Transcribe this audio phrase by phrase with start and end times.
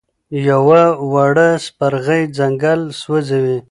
[0.49, 3.57] یوه وړه سپرغۍ ځنګل سوځوي.